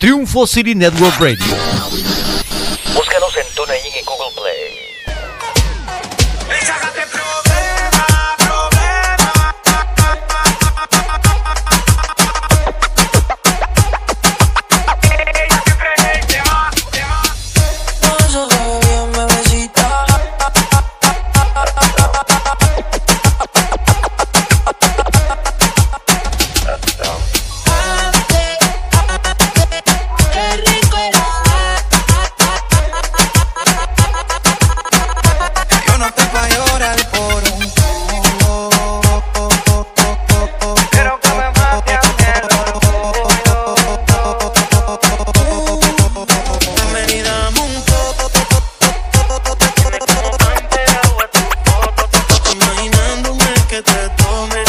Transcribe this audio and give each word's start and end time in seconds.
Triunfo 0.00 0.46
City 0.46 0.76
Network 0.76 1.18
Radio. 1.18 1.44
Búscanos 2.94 3.36
moment 54.38 54.67